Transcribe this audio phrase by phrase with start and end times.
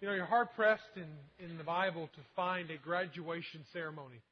[0.00, 4.22] You know, you're hard pressed in, in the Bible to find a graduation ceremony.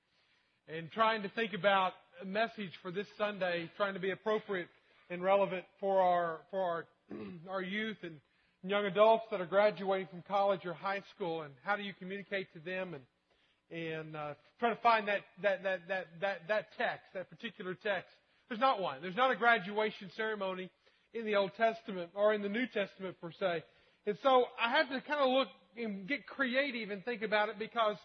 [0.67, 1.93] And trying to think about
[2.23, 4.69] a message for this Sunday, trying to be appropriate
[5.11, 6.87] and relevant for our, for our,
[7.51, 8.15] our youth and
[8.63, 12.51] young adults that are graduating from college or high school and how do you communicate
[12.55, 17.05] to them and, and uh, try to find that, that, that, that, that, that text,
[17.13, 18.09] that particular text.
[18.49, 19.03] There's not one.
[19.03, 20.71] There's not a graduation ceremony
[21.13, 23.65] in the Old Testament or in the New Testament per se.
[24.09, 27.59] And so I had to kind of look and get creative and think about it
[27.59, 27.97] because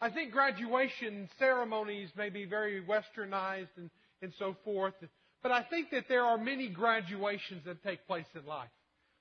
[0.00, 3.90] I think graduation ceremonies may be very westernized and,
[4.22, 4.94] and so forth.
[5.42, 8.68] But I think that there are many graduations that take place in life.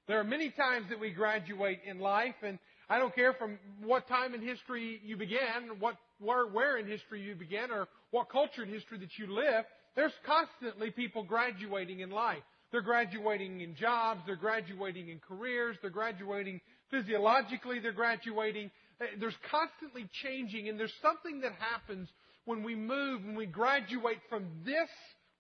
[0.08, 4.08] There are many times that we graduate in life, and I don't care from what
[4.08, 8.62] time in history you began, what, where, where in history you began, or what culture
[8.62, 12.44] in history that you live, there's constantly people graduating in life.
[12.72, 16.60] They're graduating in jobs, they're graduating in careers, they're graduating
[16.92, 18.72] physiologically, they're graduating.
[19.00, 22.10] Uh, there's constantly changing, and there's something that happens
[22.46, 24.90] when we move, when we graduate from this,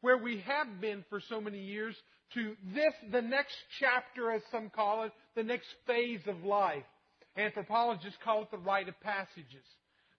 [0.01, 1.95] where we have been for so many years,
[2.33, 6.83] to this, the next chapter, as some call it, the next phase of life.
[7.37, 9.63] Anthropologists call it the rite of passages.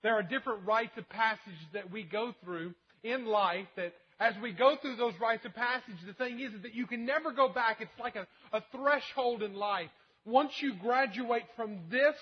[0.03, 4.53] There are different rites of passage that we go through in life that as we
[4.53, 7.49] go through those rites of passage, the thing is, is that you can never go
[7.49, 7.79] back.
[7.81, 9.91] It's like a, a threshold in life.
[10.25, 12.17] Once you graduate from this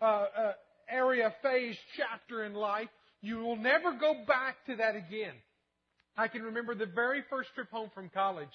[0.00, 0.52] uh, uh,
[0.88, 2.88] area, phase, chapter in life,
[3.20, 5.34] you will never go back to that again.
[6.16, 8.48] I can remember the very first trip home from college,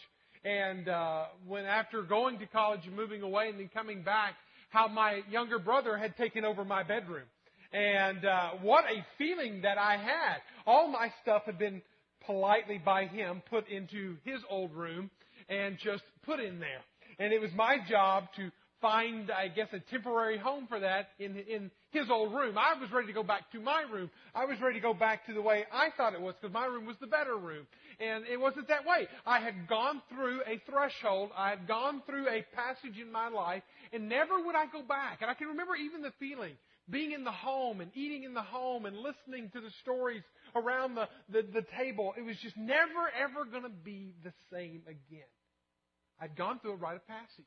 [0.44, 4.36] and uh, when after going to college and moving away and then coming back,
[4.70, 7.26] how my younger brother had taken over my bedroom.
[7.72, 10.38] And uh, what a feeling that I had.
[10.66, 11.82] All my stuff had been
[12.30, 15.10] politely by him put into his old room
[15.50, 16.82] and just put in there.
[17.18, 21.38] And it was my job to find, I guess, a temporary home for that in,
[21.38, 22.56] in his old room.
[22.56, 24.12] I was ready to go back to my room.
[24.36, 26.68] I was ready to go back to the way I thought it was because my
[26.68, 27.66] room was the better room.
[28.00, 29.08] And it wasn't that way.
[29.26, 31.32] I had gone through a threshold.
[31.36, 35.24] I had gone through a passage in my life and never would I go back.
[35.24, 36.54] And I can remember even the feeling
[36.92, 40.24] being in the home and eating in the home and listening to the stories
[40.56, 42.14] around the, the, the table.
[42.18, 45.30] It was just never, ever going to be the same again.
[46.22, 47.46] I'd gone through a rite of passage.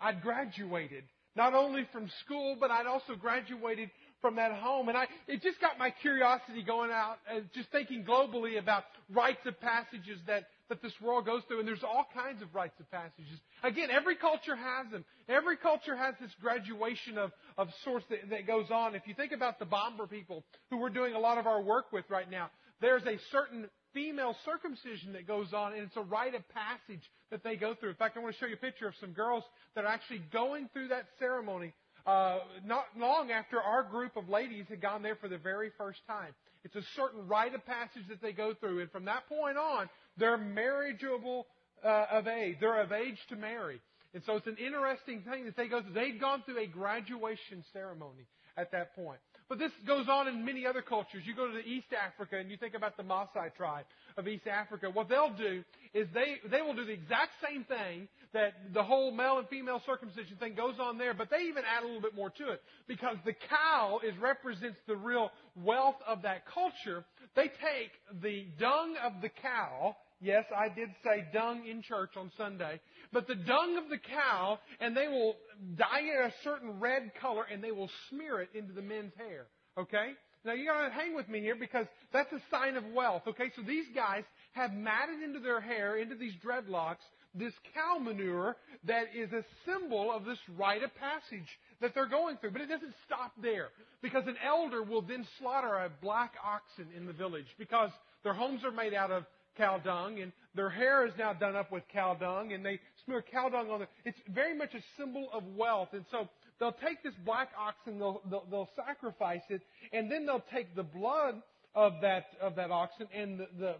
[0.00, 1.04] I'd graduated,
[1.36, 3.90] not only from school, but I'd also graduated
[4.20, 4.88] from that home.
[4.88, 9.44] And I, it just got my curiosity going out, uh, just thinking globally about rites
[9.46, 12.90] of passages that that this world goes through, and there's all kinds of rites of
[12.90, 13.38] passages.
[13.62, 15.04] Again, every culture has them.
[15.28, 18.94] Every culture has this graduation of, of sorts that, that goes on.
[18.94, 21.92] If you think about the bomber people, who we're doing a lot of our work
[21.92, 22.50] with right now,
[22.80, 27.44] there's a certain female circumcision that goes on, and it's a rite of passage that
[27.44, 27.90] they go through.
[27.90, 29.44] In fact, I want to show you a picture of some girls
[29.74, 31.74] that are actually going through that ceremony
[32.06, 36.00] uh, not long after our group of ladies had gone there for the very first
[36.06, 36.34] time.
[36.64, 39.88] It's a certain rite of passage that they go through, and from that point on,
[40.16, 41.46] they're marriageable
[41.84, 42.56] uh, of age.
[42.60, 43.80] They're of age to marry.
[44.12, 45.92] And so it's an interesting thing that they go through.
[45.92, 48.26] They'd gone through a graduation ceremony
[48.56, 49.20] at that point.
[49.48, 51.22] But this goes on in many other cultures.
[51.24, 53.84] You go to East Africa and you think about the Maasai tribe
[54.16, 54.90] of East Africa.
[54.92, 59.10] What they'll do is they, they will do the exact same thing that the whole
[59.10, 62.14] male and female circumcision thing goes on there, but they even add a little bit
[62.14, 62.62] more to it.
[62.86, 67.04] Because the cow is represents the real wealth of that culture.
[67.34, 67.90] They take
[68.22, 72.80] the dung of the cow Yes, I did say dung in church on Sunday.
[73.10, 75.36] But the dung of the cow, and they will
[75.76, 79.46] dye it a certain red color, and they will smear it into the men's hair.
[79.78, 80.12] Okay?
[80.44, 83.22] Now you gotta hang with me here because that's a sign of wealth.
[83.28, 83.50] Okay?
[83.56, 87.04] So these guys have matted into their hair, into these dreadlocks,
[87.34, 91.48] this cow manure that is a symbol of this rite of passage
[91.80, 92.50] that they're going through.
[92.50, 93.68] But it doesn't stop there
[94.02, 97.90] because an elder will then slaughter a black oxen in the village because
[98.24, 99.24] their homes are made out of
[99.56, 103.22] cow dung, and their hair is now done up with cow dung, and they smear
[103.30, 103.88] cow dung on it.
[104.04, 105.88] It's very much a symbol of wealth.
[105.92, 109.62] And so they'll take this black oxen, they'll, they'll, they'll sacrifice it,
[109.92, 111.42] and then they'll take the blood
[111.74, 113.74] of that of that oxen and the, the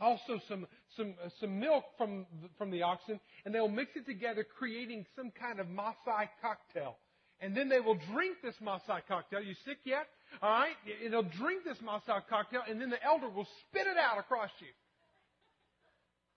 [0.00, 0.66] also some
[0.96, 2.26] some uh, some milk from
[2.58, 6.96] from the oxen, and they'll mix it together, creating some kind of Maasai cocktail.
[7.40, 9.42] And then they will drink this Maasai cocktail.
[9.42, 10.06] You sick yet?
[10.40, 10.74] All right.
[11.10, 14.72] They'll drink this Maasai cocktail, and then the elder will spit it out across you.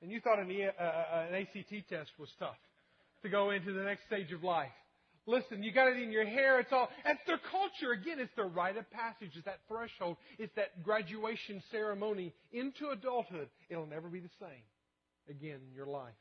[0.01, 2.57] And you thought an, uh, uh, an ACT test was tough
[3.23, 4.71] to go into the next stage of life.
[5.29, 6.59] Listen, you got it in your hair.
[6.59, 7.91] It's all, that's their culture.
[7.93, 9.29] Again, it's their rite of passage.
[9.35, 10.17] It's that threshold.
[10.39, 13.47] It's that graduation ceremony into adulthood.
[13.69, 14.63] It'll never be the same
[15.29, 16.15] again in your life.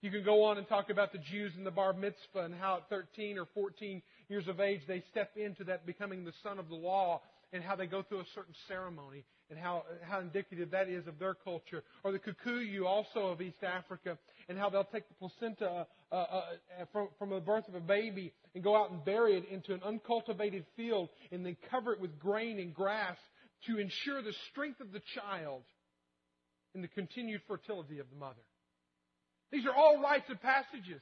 [0.00, 2.76] You can go on and talk about the Jews and the bar mitzvah and how
[2.76, 6.68] at 13 or 14 years of age they step into that becoming the son of
[6.68, 7.20] the law
[7.52, 11.18] and how they go through a certain ceremony and how, how indicative that is of
[11.18, 11.82] their culture.
[12.02, 16.42] Or the Kikuyu, also of East Africa, and how they'll take the placenta uh, uh,
[16.80, 19.74] uh, from, from the birth of a baby and go out and bury it into
[19.74, 23.16] an uncultivated field and then cover it with grain and grass
[23.66, 25.62] to ensure the strength of the child
[26.74, 28.44] and the continued fertility of the mother.
[29.50, 31.00] These are all rites of passages.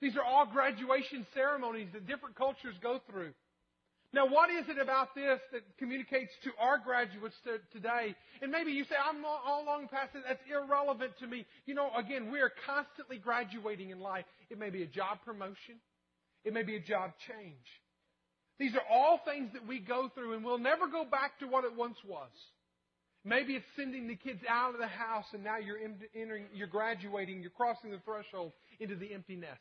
[0.00, 3.32] These are all graduation ceremonies that different cultures go through.
[4.14, 8.14] Now, what is it about this that communicates to our graduates to, today?
[8.42, 10.22] And maybe you say, I'm all long past it.
[10.28, 11.46] That's irrelevant to me.
[11.64, 14.26] You know, again, we are constantly graduating in life.
[14.50, 15.80] It may be a job promotion.
[16.44, 17.64] It may be a job change.
[18.58, 21.64] These are all things that we go through and we'll never go back to what
[21.64, 22.30] it once was.
[23.24, 25.78] Maybe it's sending the kids out of the house and now you're
[26.14, 29.60] entering, you're graduating, you're crossing the threshold into the empty nest.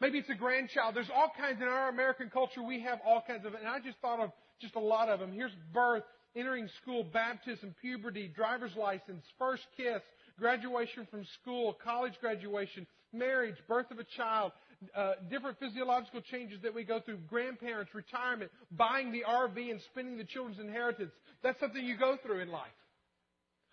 [0.00, 0.94] Maybe it's a grandchild.
[0.94, 2.62] There's all kinds in our American culture.
[2.62, 4.30] We have all kinds of, and I just thought of
[4.60, 5.32] just a lot of them.
[5.32, 6.04] Here's birth,
[6.36, 10.02] entering school, baptism, puberty, driver's license, first kiss,
[10.38, 14.52] graduation from school, college graduation, marriage, birth of a child,
[14.94, 20.16] uh, different physiological changes that we go through, grandparents, retirement, buying the RV and spending
[20.16, 21.10] the children's inheritance.
[21.42, 22.68] That's something you go through in life.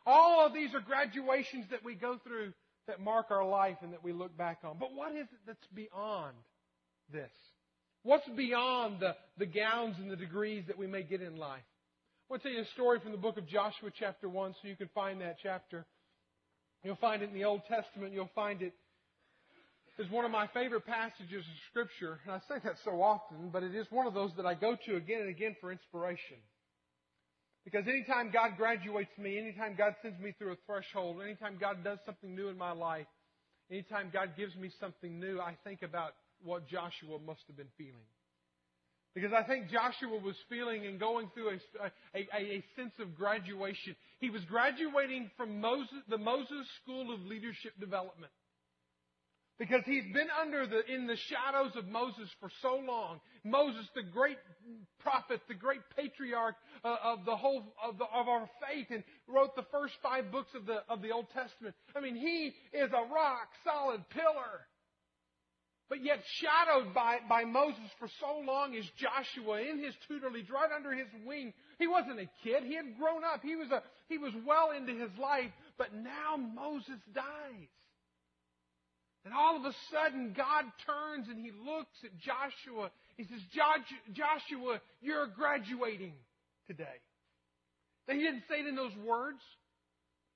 [0.07, 2.54] All of these are graduations that we go through
[2.87, 4.77] that mark our life and that we look back on.
[4.79, 6.35] But what is it that's beyond
[7.11, 7.31] this?
[8.03, 11.63] What's beyond the, the gowns and the degrees that we may get in life?
[12.29, 14.67] I want to tell you a story from the book of Joshua, chapter 1, so
[14.67, 15.85] you can find that chapter.
[16.83, 18.13] You'll find it in the Old Testament.
[18.13, 18.73] You'll find it
[19.99, 22.19] as one of my favorite passages of Scripture.
[22.25, 24.75] And I say that so often, but it is one of those that I go
[24.85, 26.38] to again and again for inspiration.
[27.65, 31.97] Because anytime God graduates me, anytime God sends me through a threshold, anytime God does
[32.06, 33.07] something new in my life,
[33.71, 36.13] anytime God gives me something new, I think about
[36.44, 38.06] what Joshua must have been feeling.
[39.15, 43.95] Because I think Joshua was feeling and going through a, a, a, sense of graduation.
[44.19, 48.31] He was graduating from Moses, the Moses School of Leadership Development.
[49.57, 53.21] Because he's been under the, in the shadows of Moses for so long.
[53.45, 54.37] Moses, the great
[54.99, 59.55] prophet, the great patriarch uh, of the whole, of, the, of our faith and wrote
[59.55, 61.73] the first five books of the, of the Old Testament.
[61.95, 64.67] I mean, he is a rock solid pillar.
[65.87, 70.69] But yet shadowed by, by Moses for so long is Joshua in his tutelage, right
[70.75, 71.53] under his wing.
[71.77, 72.63] He wasn't a kid.
[72.63, 73.41] He had grown up.
[73.43, 75.51] He was a, he was well into his life.
[75.77, 77.69] But now Moses dies.
[79.25, 82.92] And all of a sudden, God turns and he looks at Joshua.
[83.18, 83.42] He says,
[84.13, 86.13] Joshua, you're graduating
[86.68, 87.01] today.
[88.07, 89.42] Now, he didn't say it in those words,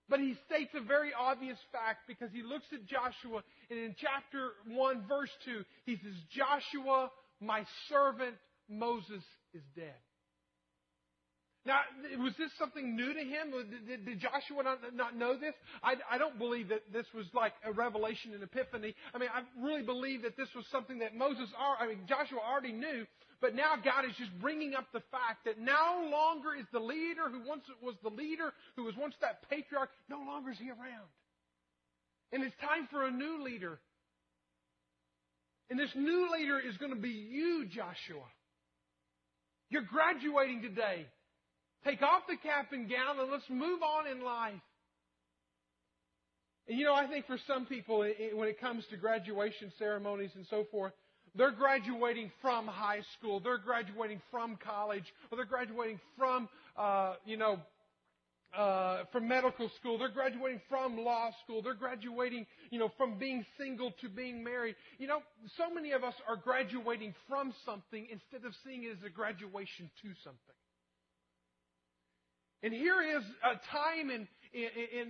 [0.09, 4.53] but he states a very obvious fact because he looks at Joshua and in chapter
[4.65, 8.37] 1, verse 2, he says, Joshua, my servant
[8.67, 9.93] Moses is dead.
[11.65, 11.79] Now,
[12.19, 13.51] was this something new to him?
[13.85, 15.53] Did, Joshua not, not, know this?
[15.83, 18.95] I, I, don't believe that this was like a revelation and epiphany.
[19.13, 22.71] I mean, I really believe that this was something that Moses, I mean, Joshua already
[22.71, 23.05] knew,
[23.41, 27.27] but now God is just bringing up the fact that no longer is the leader
[27.29, 31.11] who once was the leader, who was once that patriarch, no longer is he around.
[32.31, 33.79] And it's time for a new leader.
[35.69, 38.25] And this new leader is going to be you, Joshua.
[39.69, 41.05] You're graduating today.
[41.85, 44.61] Take off the cap and gown and let's move on in life.
[46.67, 47.99] And you know, I think for some people,
[48.33, 50.93] when it comes to graduation ceremonies and so forth,
[51.35, 57.37] they're graduating from high school, they're graduating from college, or they're graduating from, uh, you
[57.37, 57.59] know,
[58.57, 59.97] uh, from medical school.
[59.97, 61.61] They're graduating from law school.
[61.61, 64.75] They're graduating, you know, from being single to being married.
[64.97, 65.19] You know,
[65.57, 69.89] so many of us are graduating from something instead of seeing it as a graduation
[70.01, 70.55] to something.
[72.63, 74.69] And here is a time in, in,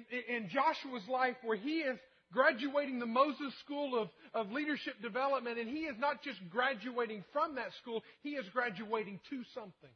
[0.10, 1.98] in, in Joshua's life where he is
[2.32, 7.56] graduating the Moses School of, of Leadership Development, and he is not just graduating from
[7.56, 9.90] that school, he is graduating to something.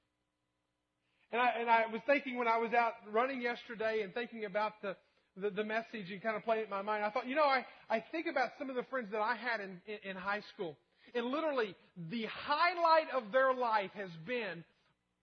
[1.31, 4.73] And I, and I was thinking when I was out running yesterday and thinking about
[4.81, 4.95] the,
[5.35, 7.43] the, the message and kind of playing it in my mind, I thought, you know,
[7.43, 10.41] I, I think about some of the friends that I had in, in, in high
[10.53, 10.77] school.
[11.15, 11.75] And literally,
[12.09, 14.63] the highlight of their life has been,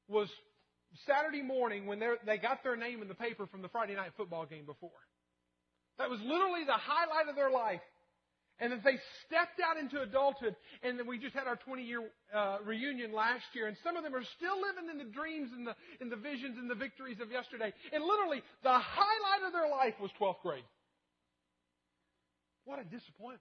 [0.08, 0.28] was
[1.06, 4.46] Saturday morning when they got their name in the paper from the Friday night football
[4.46, 4.90] game before.
[5.98, 7.82] That was literally the highlight of their life.
[8.60, 12.04] And that they stepped out into adulthood, and then we just had our 20 year
[12.28, 15.66] uh, reunion last year, and some of them are still living in the dreams and
[15.66, 17.72] the, in the visions and the victories of yesterday.
[17.90, 20.68] And literally, the highlight of their life was 12th grade.
[22.68, 23.40] What a disappointment.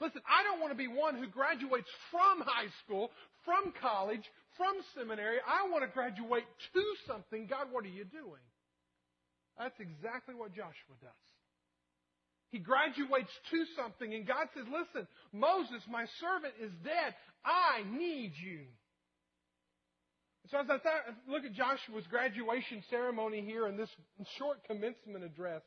[0.00, 3.10] Listen, I don't want to be one who graduates from high school,
[3.44, 4.24] from college,
[4.56, 5.38] from seminary.
[5.46, 7.46] I want to graduate to something.
[7.46, 8.44] God, what are you doing?
[9.58, 11.26] That's exactly what Joshua does.
[12.50, 17.14] He graduates to something, and God says, Listen, Moses, my servant, is dead.
[17.44, 18.66] I need you.
[20.50, 23.90] So as I thought, look at Joshua's graduation ceremony here in this
[24.38, 25.62] short commencement address,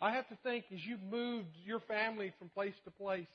[0.00, 3.32] I have to think as you've moved your family from place to place,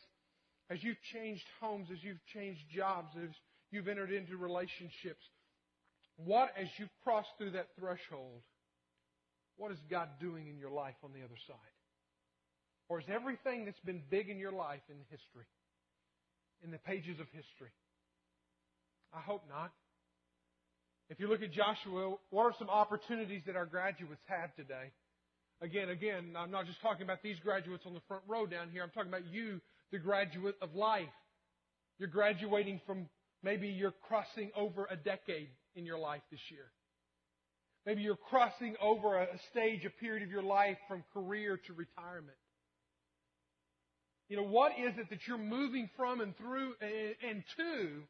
[0.69, 3.29] as you've changed homes, as you've changed jobs, as
[3.71, 5.23] you've entered into relationships,
[6.17, 8.41] what, as you've crossed through that threshold,
[9.57, 11.75] what is God doing in your life on the other side?
[12.89, 15.45] Or is everything that's been big in your life in history?
[16.63, 17.73] In the pages of history?
[19.13, 19.71] I hope not.
[21.09, 24.91] If you look at Joshua, what are some opportunities that our graduates have today?
[25.61, 28.83] Again, again, I'm not just talking about these graduates on the front row down here.
[28.83, 29.59] I'm talking about you,
[29.91, 31.05] the graduate of life.
[31.97, 33.07] You're graduating from
[33.43, 36.65] maybe you're crossing over a decade in your life this year.
[37.85, 42.37] Maybe you're crossing over a stage, a period of your life from career to retirement.
[44.27, 48.03] You know, what is it that you're moving from and through and to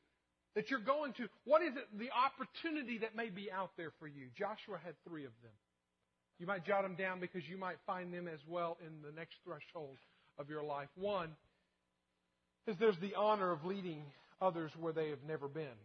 [0.55, 1.27] that you're going to?
[1.45, 4.29] What is it, the opportunity that may be out there for you?
[4.35, 5.53] Joshua had three of them.
[6.39, 9.35] You might jot them down because you might find them as well in the next
[9.43, 9.97] threshold
[10.39, 10.89] of your life.
[10.95, 11.29] One
[12.65, 14.03] is there's the honor of leading
[14.41, 15.77] others where they have never been.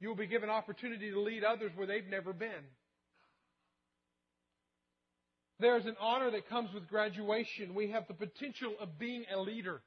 [0.00, 2.64] You will be given opportunity to lead others where they've never been.
[5.58, 7.74] There's an honor that comes with graduation.
[7.74, 9.80] We have the potential of being a leader.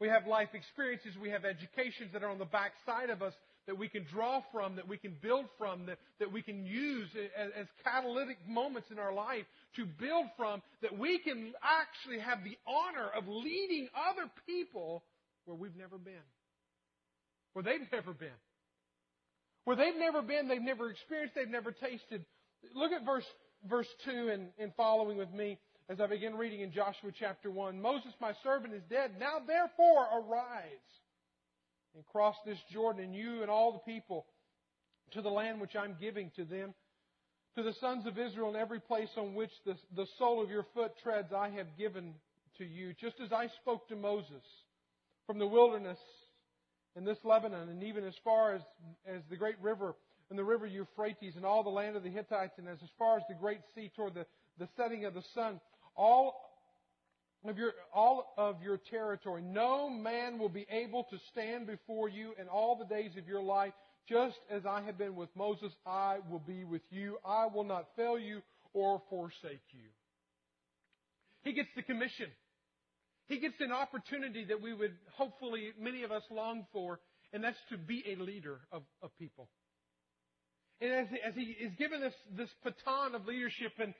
[0.00, 3.34] We have life experiences, we have educations that are on the back side of us
[3.66, 7.08] that we can draw from, that we can build from, that, that we can use
[7.38, 9.44] as, as catalytic moments in our life
[9.76, 15.02] to build from, that we can actually have the honor of leading other people
[15.50, 16.26] where we've never been,
[17.52, 18.38] where they've never been.
[19.64, 22.24] Where they've never been, they've never experienced, they've never tasted.
[22.74, 23.26] Look at verse
[23.68, 25.58] verse 2 and, and following with me
[25.90, 27.82] as I begin reading in Joshua chapter 1.
[27.82, 29.12] Moses, my servant, is dead.
[29.18, 30.64] Now therefore arise
[31.94, 34.26] and cross this Jordan, and you and all the people,
[35.12, 36.72] to the land which I'm giving to them,
[37.56, 40.64] to the sons of Israel in every place on which the, the sole of your
[40.72, 42.14] foot treads I have given
[42.58, 44.44] to you, just as I spoke to Moses
[45.30, 45.98] from the wilderness
[46.96, 48.62] in this Lebanon, and even as far as,
[49.06, 49.94] as the great river
[50.28, 53.16] and the river Euphrates and all the land of the Hittites and as, as far
[53.16, 54.26] as the great sea toward the,
[54.58, 55.60] the setting of the sun,
[55.94, 56.34] all
[57.48, 59.40] of your, all of your territory.
[59.40, 63.40] No man will be able to stand before you in all the days of your
[63.40, 63.72] life.
[64.08, 67.18] Just as I have been with Moses, I will be with you.
[67.24, 69.90] I will not fail you or forsake you.
[71.44, 72.26] He gets the commission.
[73.30, 76.98] He gets an opportunity that we would hopefully many of us long for,
[77.32, 79.48] and that's to be a leader of, of people.
[80.80, 83.94] And as, as he is given this, this baton of leadership, and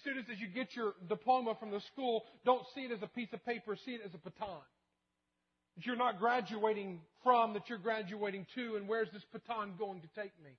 [0.00, 3.28] students, as you get your diploma from the school, don't see it as a piece
[3.32, 4.66] of paper, see it as a baton.
[5.76, 10.08] That you're not graduating from, that you're graduating to, and where's this baton going to
[10.20, 10.50] take me?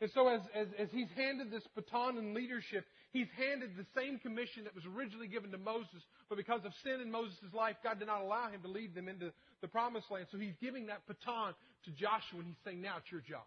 [0.00, 4.18] And so as, as, as he's handed this baton and leadership, he's handed the same
[4.18, 7.98] commission that was originally given to Moses, but because of sin in Moses' life, God
[7.98, 10.26] did not allow him to lead them into the promised land.
[10.30, 13.46] So he's giving that baton to Joshua, and he's saying, now it's your job.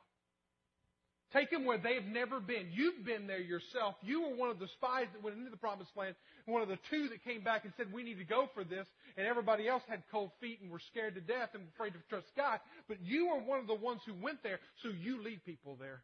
[1.32, 2.74] Take them where they've never been.
[2.74, 3.94] You've been there yourself.
[4.02, 6.16] You were one of the spies that went into the promised land,
[6.48, 8.88] one of the two that came back and said, we need to go for this,
[9.16, 12.26] and everybody else had cold feet and were scared to death and afraid to trust
[12.36, 12.60] God.
[12.88, 16.02] But you were one of the ones who went there, so you lead people there.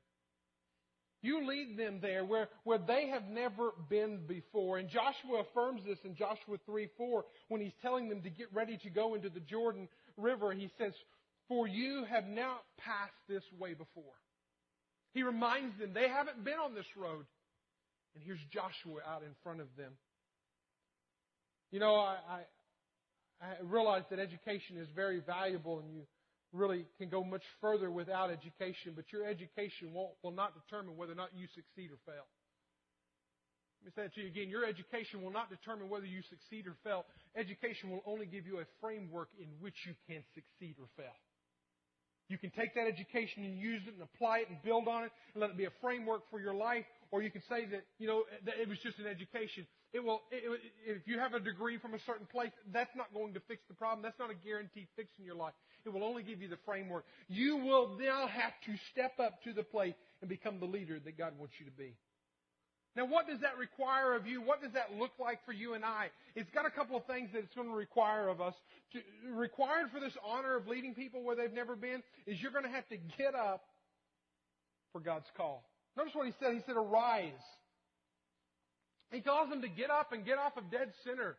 [1.25, 4.77] You lead them there where, where they have never been before.
[4.77, 8.77] And Joshua affirms this in Joshua 3 4 when he's telling them to get ready
[8.84, 10.53] to go into the Jordan River.
[10.53, 10.94] He says,
[11.48, 14.13] For you have not passed this way before.
[15.15, 17.25] He reminds them they haven't been on this road.
[18.13, 19.94] And here's Joshua out in front of them.
[21.72, 26.03] You know, I, I, I realize that education is very valuable and you
[26.56, 31.20] really can go much further without education, but your education will not determine whether or
[31.20, 32.26] not you succeed or fail.
[33.84, 34.50] Let me say that to you again.
[34.50, 37.06] Your education will not determine whether you succeed or fail.
[37.38, 41.14] Education will only give you a framework in which you can succeed or fail.
[42.28, 45.12] You can take that education and use it and apply it and build on it
[45.34, 46.86] and let it be a framework for your life.
[47.12, 49.68] Or you can say that, you know, that it was just an education.
[49.96, 50.44] It will, it,
[50.86, 53.74] if you have a degree from a certain place, that's not going to fix the
[53.74, 54.04] problem.
[54.04, 55.54] That's not a guaranteed fix in your life.
[55.86, 57.06] It will only give you the framework.
[57.30, 61.18] You will now have to step up to the plate and become the leader that
[61.18, 61.96] God wants you to be.
[62.98, 64.42] Now, what does that require of you?
[64.42, 66.08] What does that look like for you and I?
[66.36, 68.54] It's got a couple of things that it's going to require of us.
[68.92, 69.00] To,
[69.34, 72.70] required for this honor of leading people where they've never been is you're going to
[72.70, 73.64] have to get up
[74.92, 75.64] for God's call.
[75.96, 76.54] Notice what he said.
[76.54, 77.32] He said, arise.
[79.12, 81.38] He calls them to get up and get off of dead sinner.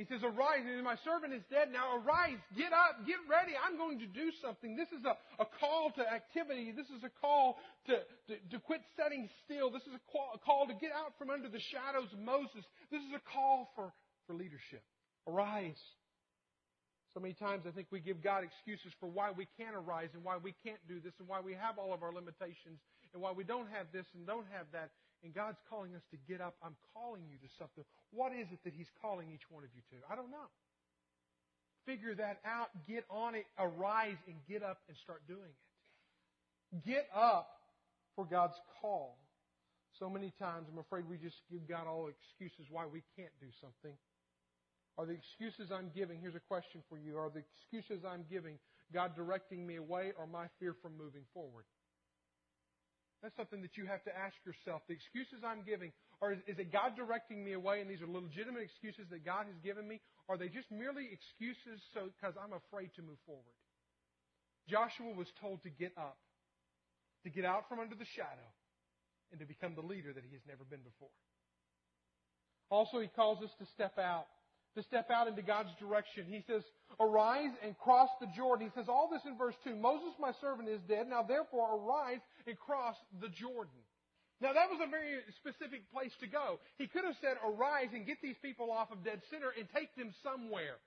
[0.00, 1.68] He says, arise, my servant is dead.
[1.68, 3.52] Now arise, get up, get ready.
[3.52, 4.72] I'm going to do something.
[4.72, 5.12] This is a,
[5.42, 6.72] a call to activity.
[6.72, 9.68] This is a call to, to, to quit setting still.
[9.68, 12.64] This is a call, a call to get out from under the shadows of Moses.
[12.88, 13.92] This is a call for,
[14.24, 14.80] for leadership.
[15.28, 15.76] Arise.
[17.12, 20.22] So many times I think we give God excuses for why we can't arise and
[20.22, 22.78] why we can't do this and why we have all of our limitations
[23.12, 26.18] and why we don't have this and don't have that and God's calling us to
[26.28, 26.56] get up.
[26.62, 27.84] I'm calling you to something.
[28.12, 29.96] What is it that He's calling each one of you to?
[30.10, 30.48] I don't know.
[31.86, 36.84] Figure that out, get on it, arise, and get up and start doing it.
[36.86, 37.48] Get up
[38.14, 39.18] for God's call.
[39.98, 43.48] So many times, I'm afraid we just give God all excuses why we can't do
[43.60, 43.96] something.
[44.98, 48.58] Are the excuses I'm giving, here's a question for you, are the excuses I'm giving
[48.92, 51.64] God directing me away or my fear from moving forward?
[53.22, 54.80] That's something that you have to ask yourself.
[54.88, 55.92] The excuses I'm giving,
[56.24, 59.44] or is, is it God directing me away and these are legitimate excuses that God
[59.44, 60.00] has given me?
[60.24, 63.58] Or are they just merely excuses so because I'm afraid to move forward?
[64.72, 66.16] Joshua was told to get up,
[67.24, 68.48] to get out from under the shadow,
[69.32, 71.12] and to become the leader that he has never been before.
[72.70, 74.26] Also, he calls us to step out
[74.76, 76.26] to step out into God's direction.
[76.28, 76.62] He says,
[77.00, 78.70] Arise and cross the Jordan.
[78.70, 79.74] He says all this in verse 2.
[79.74, 81.08] Moses, my servant, is dead.
[81.08, 83.82] Now therefore arise and cross the Jordan.
[84.40, 86.60] Now that was a very specific place to go.
[86.78, 89.94] He could have said, Arise and get these people off of dead center and take
[89.96, 90.78] them somewhere.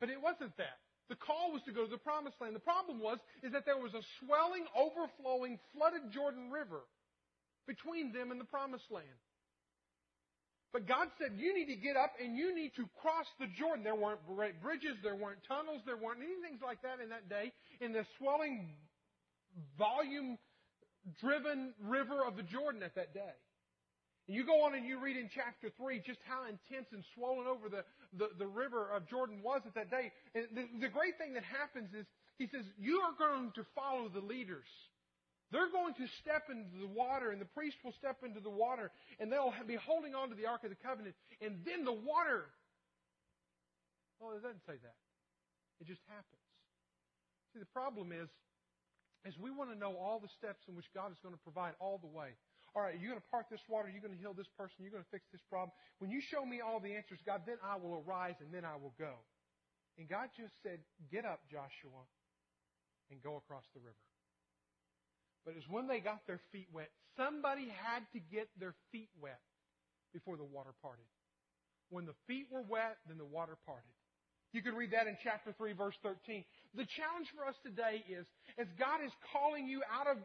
[0.00, 0.82] But it wasn't that.
[1.08, 2.56] The call was to go to the promised land.
[2.56, 6.82] The problem was, is that there was a swelling, overflowing, flooded Jordan River
[7.66, 9.20] between them and the promised land.
[10.72, 13.84] But God said, you need to get up and you need to cross the Jordan.
[13.84, 17.52] There weren't bridges, there weren't tunnels, there weren't anything like that in that day.
[17.80, 18.72] In the swelling,
[19.76, 20.38] volume
[21.20, 23.36] driven river of the Jordan at that day.
[24.28, 27.46] And you go on and you read in chapter 3 just how intense and swollen
[27.46, 27.84] over the,
[28.16, 30.12] the, the river of Jordan was at that day.
[30.34, 32.06] And the, the great thing that happens is,
[32.38, 34.66] he says, you are going to follow the leaders.
[35.52, 38.90] They're going to step into the water, and the priest will step into the water,
[39.20, 42.48] and they'll be holding on to the Ark of the Covenant, and then the water.
[44.16, 44.96] Well, it doesn't say that.
[45.78, 46.40] It just happens.
[47.52, 48.32] See, the problem is,
[49.28, 51.76] is we want to know all the steps in which God is going to provide
[51.78, 52.32] all the way.
[52.72, 54.94] All right, you're going to part this water, you're going to heal this person, you're
[54.94, 55.76] going to fix this problem.
[56.00, 58.80] When you show me all the answers, God, then I will arise and then I
[58.80, 59.20] will go.
[60.00, 60.80] And God just said,
[61.12, 62.08] Get up, Joshua,
[63.12, 64.00] and go across the river.
[65.44, 66.90] But it's when they got their feet wet.
[67.16, 69.40] Somebody had to get their feet wet
[70.12, 71.04] before the water parted.
[71.90, 73.92] When the feet were wet, then the water parted.
[74.52, 76.44] You can read that in chapter 3, verse 13.
[76.76, 78.28] The challenge for us today is,
[78.60, 80.20] as God is calling you out of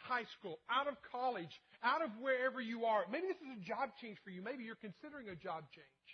[0.00, 1.52] high school, out of college,
[1.84, 4.40] out of wherever you are, maybe this is a job change for you.
[4.42, 6.08] Maybe you're considering a job change.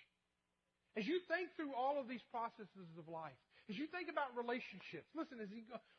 [0.99, 5.11] As you think through all of these processes of life, as you think about relationships,
[5.15, 5.43] listen,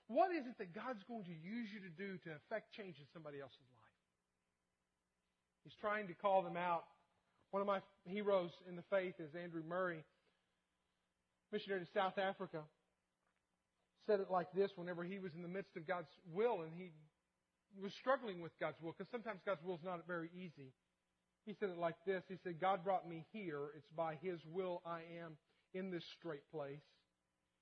[0.07, 3.07] what is it that God's going to use you to do to affect change in
[3.11, 3.97] somebody else's life?
[5.67, 6.87] He's trying to call them out.
[7.51, 10.03] One of my heroes in the faith is Andrew Murray,
[11.51, 12.63] missionary to South Africa.
[14.07, 16.91] Said it like this whenever he was in the midst of God's will and he
[17.81, 20.71] was struggling with God's will, because sometimes God's will is not very easy.
[21.45, 22.23] He said it like this.
[22.27, 23.71] He said, God brought me here.
[23.75, 25.37] It's by His will I am
[25.73, 26.83] in this strait place.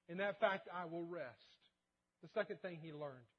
[0.09, 1.25] In that fact, I will rest.
[2.21, 3.29] The second thing he learned.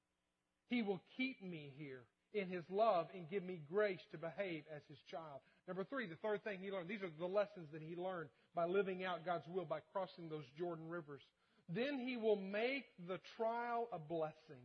[0.69, 2.03] He will keep me here
[2.35, 5.41] in his love and give me grace to behave as his child.
[5.69, 6.89] Number three, the third thing he learned.
[6.89, 10.45] These are the lessons that he learned by living out God's will, by crossing those
[10.59, 11.23] Jordan rivers.
[11.69, 14.63] Then he will make the trial a blessing,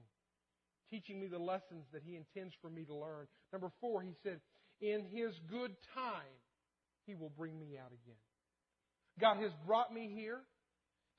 [0.89, 3.27] teaching me the lessons that he intends for me to learn.
[3.51, 4.39] Number four, he said,
[4.81, 6.35] in his good time,
[7.05, 8.17] he will bring me out again.
[9.19, 10.39] God has brought me here.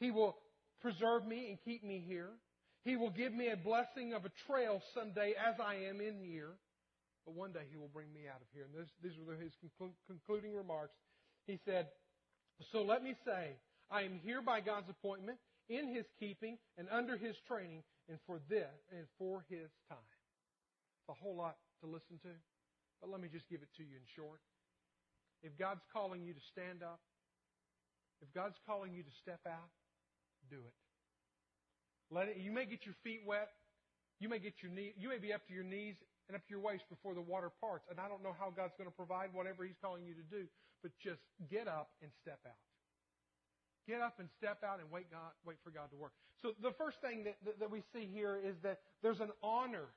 [0.01, 0.37] He will
[0.83, 2.31] preserve me and keep me here.
[2.85, 6.59] He will give me a blessing of a trail someday as I am in here.
[7.25, 8.67] But one day He will bring me out of here.
[8.67, 9.53] And this, these were his
[10.09, 10.99] concluding remarks.
[11.47, 11.87] He said,
[12.73, 13.55] So let me say,
[13.91, 18.41] I am here by God's appointment, in His keeping, and under His training, and for
[18.49, 20.11] this, and for His time.
[20.99, 22.35] It's a whole lot to listen to.
[23.01, 24.41] But let me just give it to you in short.
[25.43, 27.01] If God's calling you to stand up,
[28.23, 29.71] if God's calling you to step out,
[30.53, 30.77] do it.
[32.13, 32.37] Let it.
[32.37, 33.49] You may get your feet wet.
[34.21, 34.93] You may get your knee.
[35.01, 35.97] You may be up to your knees
[36.29, 37.89] and up to your waist before the water parts.
[37.89, 40.45] And I don't know how God's going to provide whatever He's calling you to do,
[40.85, 42.61] but just get up and step out.
[43.89, 46.13] Get up and step out and wait, God, wait for God to work.
[46.43, 49.91] So the first thing that, that, that we see here is that there's an honor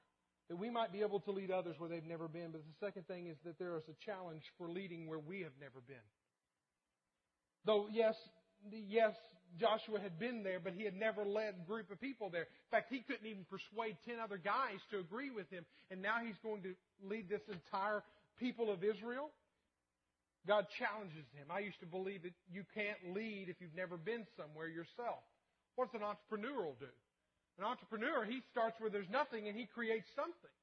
[0.50, 2.52] that we might be able to lead others where they've never been.
[2.52, 5.54] But the second thing is that there is a challenge for leading where we have
[5.60, 6.06] never been.
[7.65, 8.15] Though, yes,
[8.72, 9.13] yes,
[9.60, 12.44] Joshua had been there, but he had never led a group of people there.
[12.44, 15.65] In fact, he couldn't even persuade ten other guys to agree with him.
[15.91, 18.04] And now he's going to lead this entire
[18.39, 19.30] people of Israel.
[20.48, 21.50] God challenges him.
[21.50, 25.24] I used to believe that you can't lead if you've never been somewhere yourself.
[25.76, 26.91] What's an entrepreneur do?
[27.58, 30.56] An entrepreneur, he starts where there's nothing and he creates something.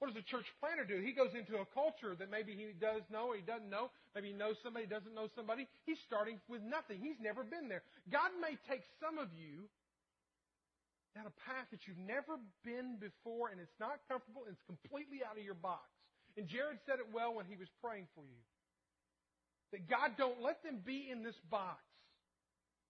[0.00, 0.96] What does a church planter do?
[1.04, 3.92] He goes into a culture that maybe he does know or he doesn't know.
[4.16, 5.68] Maybe he knows somebody, doesn't know somebody.
[5.84, 7.04] He's starting with nothing.
[7.04, 7.84] He's never been there.
[8.08, 9.68] God may take some of you
[11.12, 15.20] down a path that you've never been before and it's not comfortable and it's completely
[15.20, 15.84] out of your box.
[16.40, 18.40] And Jared said it well when he was praying for you.
[19.76, 21.84] That God don't let them be in this box.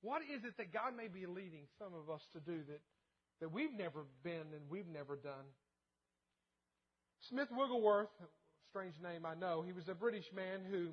[0.00, 2.80] What is it that God may be leading some of us to do that,
[3.42, 5.50] that we've never been and we've never done?
[7.28, 8.08] Smith Wigglesworth,
[8.70, 10.88] strange name I know, he was a British man who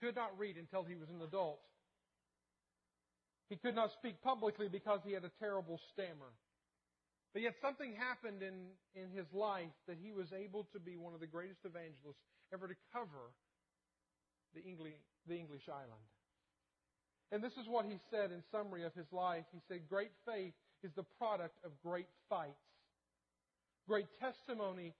[0.00, 1.60] could not read until he was an adult.
[3.48, 6.32] He could not speak publicly because he had a terrible stammer.
[7.32, 11.14] But yet something happened in, in his life that he was able to be one
[11.14, 13.34] of the greatest evangelists ever to cover
[14.54, 14.94] the English,
[15.26, 16.06] the English island.
[17.32, 19.44] And this is what he said in summary of his life.
[19.52, 22.54] He said, Great faith is the product of great fights.
[23.86, 24.94] Great testimony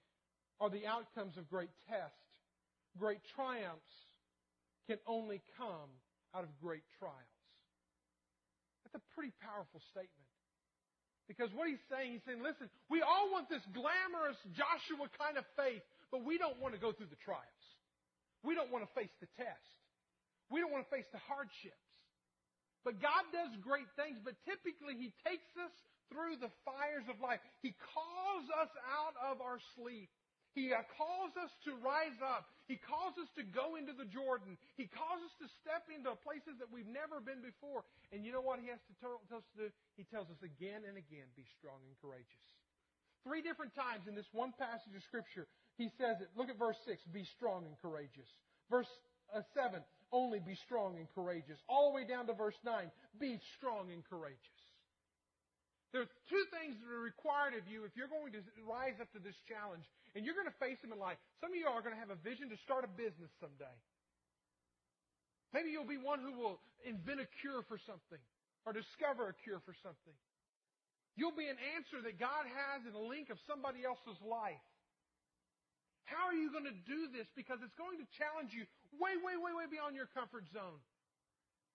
[0.60, 2.20] are the outcomes of great tests.
[2.98, 3.94] Great triumphs
[4.86, 5.90] can only come
[6.36, 7.40] out of great trials.
[8.84, 10.28] That's a pretty powerful statement.
[11.24, 15.48] Because what he's saying, he's saying, listen, we all want this glamorous Joshua kind of
[15.56, 15.80] faith,
[16.12, 17.64] but we don't want to go through the trials.
[18.44, 19.72] We don't want to face the test.
[20.52, 21.88] We don't want to face the hardships.
[22.84, 25.72] But God does great things, but typically He takes us
[26.12, 27.40] through the fires of life.
[27.60, 30.10] He calls us out of our sleep.
[30.54, 32.46] He uh, calls us to rise up.
[32.70, 34.54] He calls us to go into the Jordan.
[34.78, 37.82] He calls us to step into places that we've never been before.
[38.14, 39.68] And you know what He has to tell, us to do?
[39.98, 42.46] He tells us again and again, be strong and courageous.
[43.26, 46.30] Three different times in this one passage of Scripture, He says it.
[46.38, 48.30] Look at verse 6, be strong and courageous.
[48.70, 48.88] Verse
[49.34, 49.82] uh, 7,
[50.14, 51.58] only be strong and courageous.
[51.66, 54.63] All the way down to verse 9, be strong and courageous.
[55.94, 59.06] There are two things that are required of you if you're going to rise up
[59.14, 59.86] to this challenge,
[60.18, 61.22] and you're going to face them in life.
[61.38, 63.78] Some of you are going to have a vision to start a business someday.
[65.54, 68.18] Maybe you'll be one who will invent a cure for something
[68.66, 70.18] or discover a cure for something.
[71.14, 74.66] You'll be an answer that God has in a link of somebody else's life.
[76.10, 77.30] How are you going to do this?
[77.38, 78.66] Because it's going to challenge you
[78.98, 80.82] way, way, way, way beyond your comfort zone.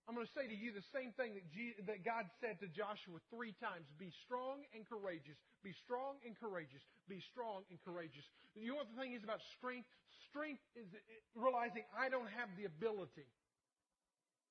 [0.10, 2.67] I'm going to say to you the same thing that, G- that God said to
[2.74, 3.86] Joshua three times.
[4.02, 5.38] Be strong and courageous.
[5.62, 6.82] Be strong and courageous.
[7.06, 8.26] Be strong and courageous.
[8.58, 9.86] You know what the thing is about strength?
[10.34, 10.98] Strength is uh,
[11.38, 13.30] realizing I don't have the ability.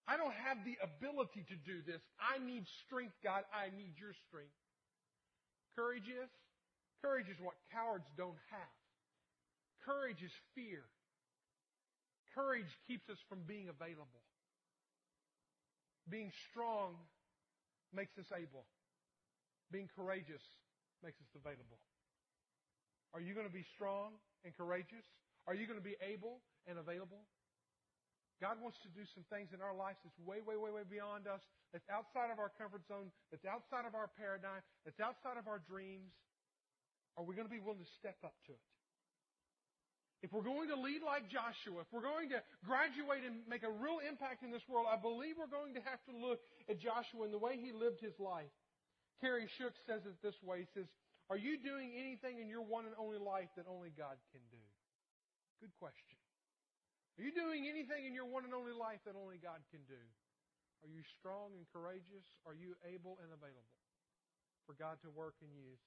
[0.06, 1.98] I don't have the ability to do this.
[2.22, 3.42] I need strength, God.
[3.50, 4.54] I need your strength.
[5.74, 6.30] Courage is?
[7.02, 8.78] Courage is what cowards don't have.
[9.82, 10.86] Courage is fear.
[12.30, 14.22] Courage keeps us from being available.
[16.08, 16.96] Being strong
[17.92, 18.64] makes us able.
[19.70, 20.42] Being courageous
[21.04, 21.78] makes us available.
[23.12, 25.04] Are you going to be strong and courageous?
[25.46, 27.24] Are you going to be able and available?
[28.38, 31.26] God wants to do some things in our lives that's way, way, way, way beyond
[31.26, 31.42] us,
[31.74, 35.58] that's outside of our comfort zone, that's outside of our paradigm, that's outside of our
[35.66, 36.14] dreams.
[37.18, 38.62] Are we going to be willing to step up to it?
[40.18, 43.70] If we're going to lead like Joshua, if we're going to graduate and make a
[43.70, 47.22] real impact in this world, I believe we're going to have to look at Joshua
[47.22, 48.50] and the way he lived his life.
[49.22, 50.66] Kerry Shook says it this way.
[50.66, 50.90] He says,
[51.30, 54.62] Are you doing anything in your one and only life that only God can do?
[55.62, 56.18] Good question.
[57.18, 60.02] Are you doing anything in your one and only life that only God can do?
[60.82, 62.26] Are you strong and courageous?
[62.46, 63.74] Are you able and available
[64.66, 65.82] for God to work and use?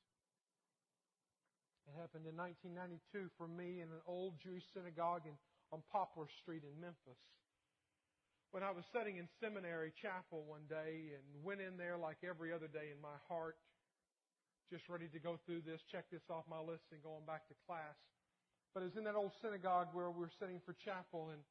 [1.89, 5.33] It happened in 1992 for me in an old Jewish synagogue in,
[5.73, 7.19] on Poplar Street in Memphis.
[8.51, 12.51] When I was sitting in seminary chapel one day and went in there like every
[12.51, 13.55] other day in my heart,
[14.67, 17.55] just ready to go through this, check this off my list and going back to
[17.63, 17.95] class.
[18.75, 21.43] But it was in that old synagogue where we were sitting for chapel and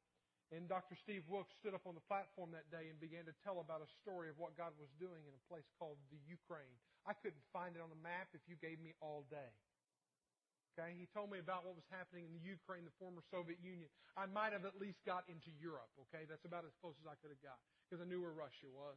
[0.51, 0.99] and Dr.
[0.99, 3.87] Steve Wilkes stood up on the platform that day and began to tell about a
[4.03, 6.75] story of what God was doing in a place called the Ukraine.
[7.07, 9.47] I couldn't find it on the map if you gave me all day.
[10.71, 13.91] Okay, he told me about what was happening in the Ukraine, the former Soviet Union.
[14.15, 15.91] I might have at least got into Europe.
[16.07, 18.71] Okay, that's about as close as I could have got because I knew where Russia
[18.71, 18.95] was.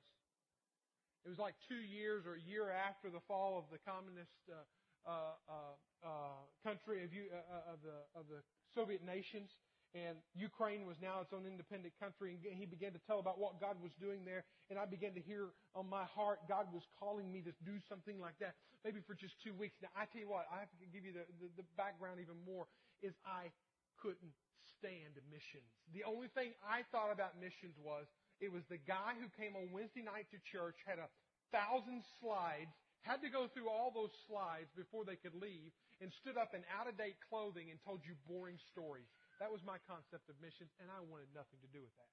[1.27, 4.63] It was like two years or a year after the fall of the communist uh,
[5.03, 5.75] uh, uh,
[6.07, 9.51] uh country of, uh, uh, of, the, of the Soviet nations
[9.95, 13.63] and Ukraine was now its own independent country, and he began to tell about what
[13.63, 17.31] God was doing there, and I began to hear on my heart God was calling
[17.31, 19.79] me to do something like that, maybe for just two weeks.
[19.79, 22.35] Now, I tell you what, I have to give you the, the, the background even
[22.43, 22.67] more,
[23.07, 23.55] is I
[24.03, 24.35] couldn't
[24.83, 25.71] stand missions.
[25.95, 28.11] The only thing I thought about missions was,
[28.43, 31.07] it was the guy who came on Wednesday night to church, had a
[31.55, 32.75] thousand slides,
[33.07, 35.71] had to go through all those slides before they could leave,
[36.03, 39.07] and stood up in out-of-date clothing and told you boring stories.
[39.43, 42.13] That was my concept of missions, and I wanted nothing to do with that.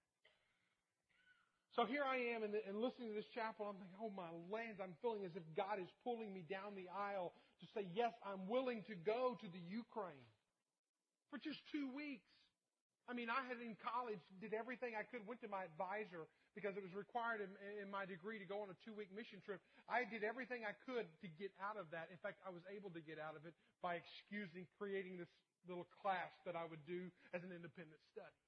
[1.72, 3.64] So here I am and, and listening to this chapel.
[3.64, 6.92] I'm like, oh my lands, I'm feeling as if God is pulling me down the
[6.92, 7.32] aisle
[7.64, 10.28] to say, yes, I'm willing to go to the Ukraine
[11.32, 12.28] for just two weeks.
[13.08, 16.76] I mean, I had in college, did everything I could, went to my advisor because
[16.76, 19.64] it was required in, in my degree to go on a two week mission trip.
[19.88, 22.12] I did everything I could to get out of that.
[22.12, 25.32] In fact, I was able to get out of it by excusing creating this
[25.68, 28.42] little class that I would do as an independent study.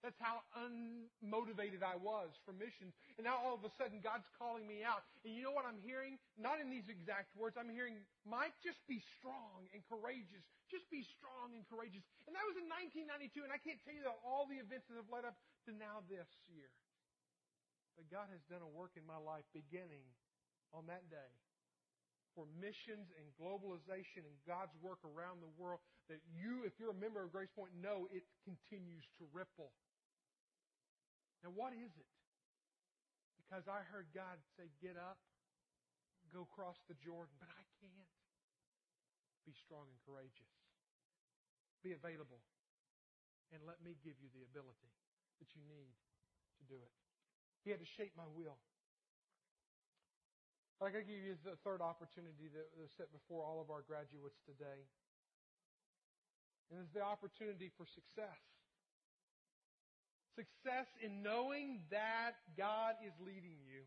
[0.00, 2.96] That's how unmotivated I was for missions.
[3.20, 5.04] And now all of a sudden God's calling me out.
[5.28, 6.16] And you know what I'm hearing?
[6.40, 7.60] Not in these exact words.
[7.60, 10.40] I'm hearing, Mike, just be strong and courageous.
[10.72, 12.00] Just be strong and courageous.
[12.24, 12.64] And that was in
[12.96, 13.44] 1992.
[13.44, 15.36] And I can't tell you all the events that have led up
[15.68, 16.72] to now this year.
[17.92, 20.08] But God has done a work in my life beginning
[20.72, 21.28] on that day
[22.34, 27.00] for missions and globalization and God's work around the world that you, if you're a
[27.00, 29.74] member of Grace Point, know it continues to ripple.
[31.42, 32.12] Now, what is it?
[33.40, 35.18] Because I heard God say, Get up,
[36.30, 38.14] go cross the Jordan, but I can't.
[39.48, 40.52] Be strong and courageous.
[41.82, 42.44] Be available.
[43.50, 44.92] And let me give you the ability
[45.42, 45.90] that you need
[46.60, 46.94] to do it.
[47.64, 48.60] He had to shape my will.
[50.80, 53.68] But I got to give you the third opportunity that is set before all of
[53.68, 54.80] our graduates today.
[56.72, 58.40] And it's the opportunity for success.
[60.40, 63.84] Success in knowing that God is leading you.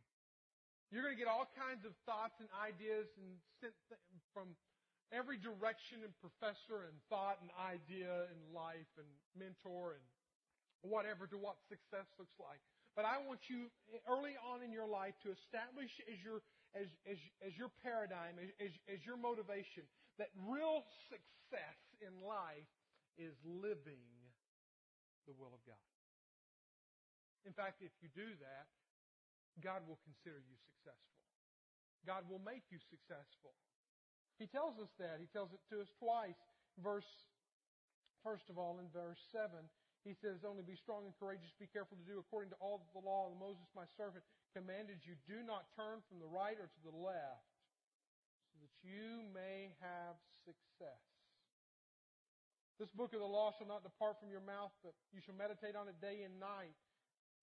[0.94, 3.42] You're going to get all kinds of thoughts and ideas and
[4.30, 4.54] from
[5.10, 10.06] every direction and professor and thought and idea and life and mentor and
[10.86, 12.62] whatever to what success looks like.
[12.94, 13.74] But I want you
[14.06, 18.74] early on in your life to establish as your as, as, as your paradigm, as,
[18.90, 19.86] as your motivation,
[20.18, 22.70] that real success in life
[23.18, 24.10] is living
[25.30, 25.80] the will of God.
[27.46, 28.66] In fact, if you do that,
[29.62, 31.14] God will consider you successful.
[32.08, 33.54] God will make you successful.
[34.42, 35.22] He tells us that.
[35.22, 36.40] He tells it to us twice.
[36.82, 37.08] Verse,
[38.26, 39.48] first of all, in verse 7,
[40.04, 43.00] he says, Only be strong and courageous, be careful to do according to all the
[43.00, 45.16] law of Moses, my servant, commanded you.
[45.24, 47.48] Do not turn from the right or to the left,
[48.52, 51.00] so that you may have success.
[52.82, 55.78] This book of the law shall not depart from your mouth, but you shall meditate
[55.80, 56.76] on it day and night.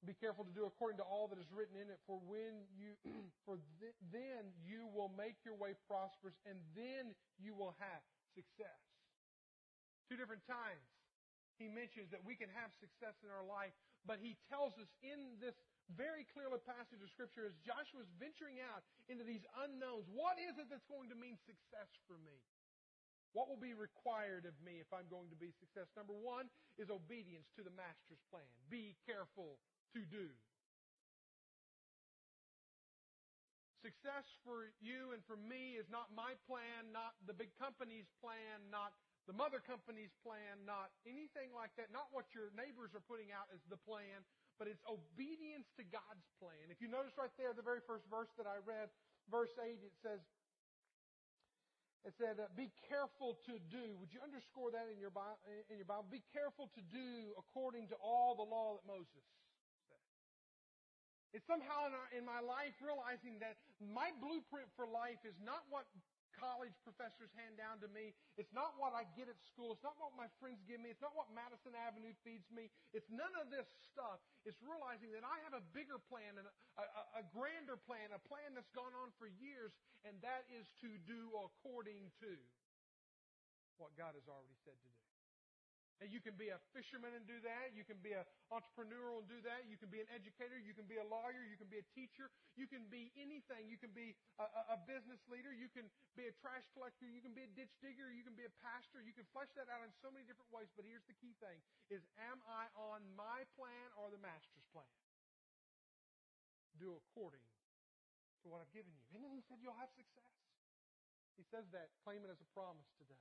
[0.04, 2.96] Be careful to do according to all that is written in it, for when you,
[3.48, 8.04] for th- then you will make your way prosperous, and then you will have
[8.36, 8.80] success.
[10.12, 10.99] Two different times
[11.60, 13.76] he mentions that we can have success in our life,
[14.08, 15.54] but he tells us in this
[15.92, 18.80] very clearly passage of Scripture as Joshua's venturing out
[19.12, 22.40] into these unknowns, what is it that's going to mean success for me?
[23.36, 25.86] What will be required of me if I'm going to be success?
[25.94, 28.48] Number one is obedience to the Master's plan.
[28.72, 29.60] Be careful
[29.94, 30.26] to do.
[33.80, 38.60] Success for you and for me is not my plan, not the big company's plan,
[38.68, 38.92] not
[39.28, 43.48] the mother company's plan, not anything like that, not what your neighbors are putting out
[43.52, 44.24] as the plan,
[44.56, 46.68] but it's obedience to God's plan.
[46.68, 48.92] If you notice right there, the very first verse that I read,
[49.28, 50.20] verse 8, it says,
[52.04, 53.92] it said, uh, be careful to do.
[54.00, 55.36] Would you underscore that in your, Bible,
[55.68, 56.08] in your Bible?
[56.08, 59.40] Be careful to do according to all the law that Moses said.
[61.36, 65.62] It's somehow in, our, in my life realizing that my blueprint for life is not
[65.68, 65.84] what
[66.36, 68.14] college professors hand down to me.
[68.38, 69.74] It's not what I get at school.
[69.74, 70.94] It's not what my friends give me.
[70.94, 72.70] It's not what Madison Avenue feeds me.
[72.94, 74.22] It's none of this stuff.
[74.46, 78.22] It's realizing that I have a bigger plan and a, a, a grander plan, a
[78.22, 79.74] plan that's gone on for years,
[80.06, 82.30] and that is to do according to
[83.76, 85.09] what God has already said to do.
[86.00, 87.76] And you can be a fisherman and do that.
[87.76, 89.68] You can be an entrepreneur and do that.
[89.68, 90.56] You can be an educator.
[90.56, 91.44] You can be a lawyer.
[91.44, 92.32] You can be a teacher.
[92.56, 93.68] You can be anything.
[93.68, 95.52] You can be a, a, business leader.
[95.52, 97.04] You can be a trash collector.
[97.04, 98.08] You can be a ditch digger.
[98.08, 99.04] You can be a pastor.
[99.04, 100.72] You can flesh that out in so many different ways.
[100.72, 101.60] But here's the key thing
[101.92, 102.00] is
[102.32, 104.88] am I on my plan or the master's plan?
[106.80, 107.44] Do according
[108.40, 109.04] to what I've given you.
[109.12, 110.32] And then he said you'll have success.
[111.36, 113.20] He says that, claim it as a promise today.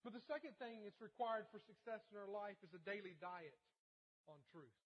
[0.00, 3.56] But the second thing that's required for success in our life is a daily diet
[4.24, 4.80] on truth.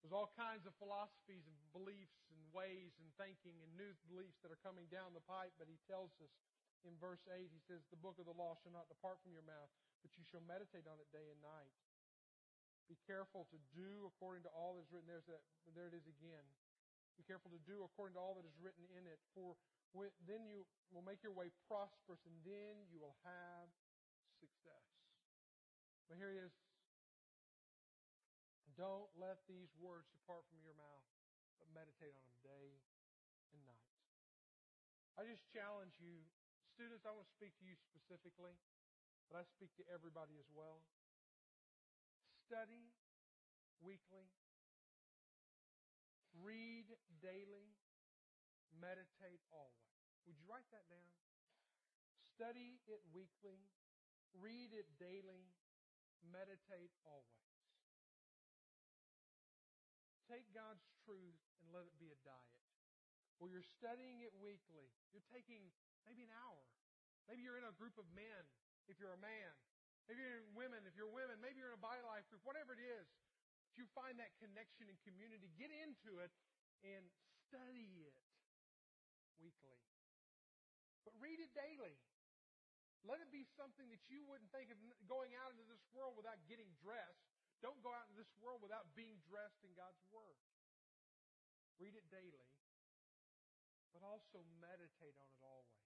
[0.00, 4.54] There's all kinds of philosophies and beliefs and ways and thinking and new beliefs that
[4.54, 6.32] are coming down the pipe, but he tells us
[6.88, 9.44] in verse 8, he says, The book of the law shall not depart from your
[9.44, 9.68] mouth,
[10.00, 11.74] but you shall meditate on it day and night.
[12.88, 15.06] Be careful to do according to all that is written.
[15.06, 15.44] There's that,
[15.76, 16.46] there it is again.
[17.20, 19.54] Be careful to do according to all that is written in it, for
[20.26, 23.68] then you will make your way prosperous, and then you will have
[24.38, 24.86] success.
[26.06, 26.54] But here he is.
[28.78, 31.06] Don't let these words depart from your mouth,
[31.58, 32.80] but meditate on them day
[33.52, 33.90] and night.
[35.18, 36.24] I just challenge you,
[36.72, 38.56] students, I want to speak to you specifically,
[39.28, 40.80] but I speak to everybody as well.
[42.48, 42.94] Study
[43.84, 44.26] weekly,
[46.40, 46.88] read
[47.20, 47.76] daily,
[48.78, 49.90] meditate always.
[50.26, 51.10] Would you write that down?
[52.36, 53.58] Study it weekly,
[54.36, 55.50] read it daily,
[56.22, 57.48] meditate always.
[60.30, 62.60] Take God's truth and let it be a diet.
[63.42, 64.86] Well, you're studying it weekly.
[65.10, 65.72] You're taking
[66.06, 66.62] maybe an hour.
[67.26, 68.44] Maybe you're in a group of men
[68.86, 69.52] if you're a man.
[70.06, 71.40] Maybe you're in women if you're women.
[71.42, 72.44] Maybe you're in a body life group.
[72.46, 73.06] Whatever it is,
[73.72, 76.30] if you find that connection and community, get into it
[76.86, 77.02] and
[77.48, 78.14] study it
[79.40, 79.76] weekly.
[81.04, 81.96] But read it daily.
[83.08, 84.76] Let it be something that you wouldn't think of
[85.08, 87.24] going out into this world without getting dressed.
[87.64, 90.36] Don't go out into this world without being dressed in God's Word.
[91.80, 92.48] Read it daily,
[93.96, 95.80] but also meditate on it always.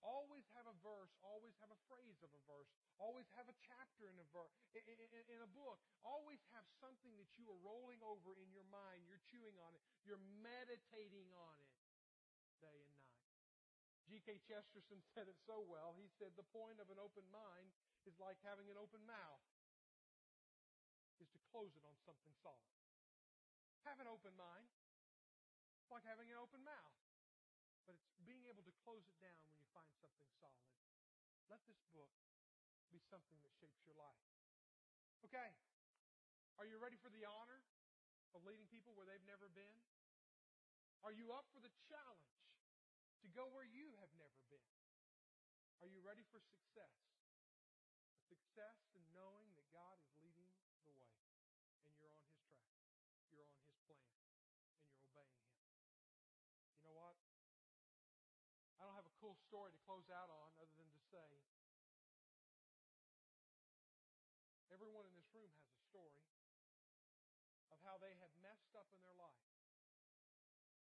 [0.00, 4.08] Always have a verse, always have a phrase of a verse, always have a chapter
[4.08, 5.76] in a verse, in, in, a book.
[6.00, 9.04] Always have something that you are rolling over in your mind.
[9.04, 9.84] You're chewing on it.
[10.08, 11.68] You're meditating on it
[12.60, 13.20] day and night.
[14.06, 14.40] G.K.
[14.44, 15.96] Chesterton said it so well.
[15.96, 17.72] He said, The point of an open mind
[18.04, 19.44] is like having an open mouth,
[21.20, 22.72] is to close it on something solid.
[23.84, 24.68] Have an open mind.
[25.80, 26.96] It's like having an open mouth.
[27.88, 30.70] But it's being able to close it down when you find something solid.
[31.48, 32.12] Let this book
[32.92, 34.26] be something that shapes your life.
[35.26, 35.50] Okay.
[36.60, 37.62] Are you ready for the honor
[38.36, 39.80] of leading people where they've never been?
[41.00, 42.39] Are you up for the challenge
[43.20, 44.70] to go where you have never been?
[45.84, 46.96] Are you ready for success?
[48.16, 50.48] A success in knowing that God is leading
[50.84, 51.08] the way
[51.84, 52.68] and you're on His track.
[53.28, 54.08] You're on His plan
[54.72, 55.72] and you're obeying Him.
[56.76, 57.16] You know what?
[58.80, 61.28] I don't have a cool story to close out on other than to say
[64.72, 66.24] everyone in this room has a story
[67.68, 69.44] of how they have messed up in their life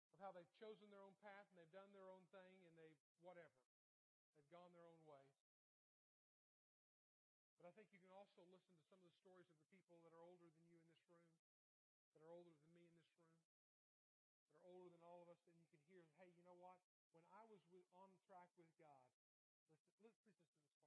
[0.10, 2.96] of how they've chosen their own path and they've done their own thing and they've
[3.20, 3.60] whatever.
[4.40, 5.28] They've gone their own way.
[7.60, 10.00] But I think you can also listen to some of the stories of the people
[10.00, 11.28] that are older than you in this room,
[12.16, 13.44] that are older than me in this room,
[14.56, 16.80] that are older than all of us, and you can hear, hey, you know what?
[17.12, 19.36] When I was with, on track with God, listen,
[20.00, 20.83] please listen to this